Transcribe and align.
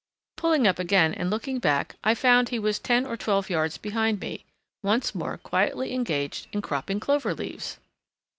Pulling 0.35 0.65
up 0.65 0.79
again 0.79 1.13
and 1.13 1.29
looking 1.29 1.59
back 1.59 1.95
I 2.03 2.15
found 2.15 2.49
he 2.49 2.57
was 2.57 2.79
ten 2.79 3.05
or 3.05 3.15
twelve 3.15 3.51
yards 3.51 3.77
behind 3.77 4.19
me, 4.19 4.45
once 4.81 5.13
more 5.13 5.37
quietly 5.37 5.93
engaged 5.93 6.47
in 6.51 6.63
cropping 6.63 6.99
clover 6.99 7.35
leaves! 7.35 7.77